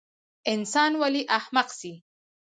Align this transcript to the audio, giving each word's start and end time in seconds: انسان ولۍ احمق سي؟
انسان 0.53 0.91
ولۍ 1.01 1.21
احمق 1.37 1.69
سي؟ 1.79 1.91